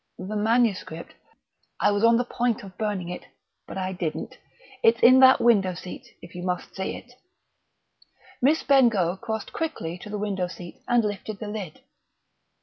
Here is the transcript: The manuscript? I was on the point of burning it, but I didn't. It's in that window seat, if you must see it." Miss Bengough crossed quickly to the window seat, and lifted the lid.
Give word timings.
The 0.17 0.35
manuscript? 0.35 1.13
I 1.79 1.91
was 1.91 2.03
on 2.03 2.17
the 2.17 2.25
point 2.25 2.63
of 2.63 2.75
burning 2.75 3.09
it, 3.09 3.27
but 3.67 3.77
I 3.77 3.93
didn't. 3.93 4.39
It's 4.81 4.99
in 5.01 5.19
that 5.19 5.39
window 5.39 5.75
seat, 5.75 6.15
if 6.23 6.33
you 6.33 6.41
must 6.41 6.75
see 6.75 6.95
it." 6.97 7.11
Miss 8.41 8.63
Bengough 8.63 9.17
crossed 9.21 9.53
quickly 9.53 9.99
to 9.99 10.09
the 10.09 10.17
window 10.17 10.47
seat, 10.47 10.81
and 10.87 11.03
lifted 11.05 11.37
the 11.37 11.49
lid. 11.49 11.81